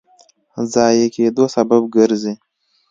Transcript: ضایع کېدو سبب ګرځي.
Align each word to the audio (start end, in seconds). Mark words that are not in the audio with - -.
ضایع 0.73 1.07
کېدو 1.15 1.43
سبب 1.55 1.81
ګرځي. 1.95 2.33